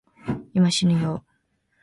[0.55, 1.21] 今、しぬよぉ